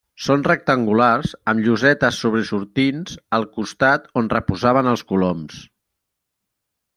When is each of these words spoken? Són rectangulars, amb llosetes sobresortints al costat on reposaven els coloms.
Són 0.25 0.43
rectangulars, 0.45 1.33
amb 1.51 1.61
llosetes 1.65 2.17
sobresortints 2.25 3.19
al 3.39 3.45
costat 3.59 4.09
on 4.23 4.31
reposaven 4.35 4.91
els 4.95 5.05
coloms. 5.13 5.61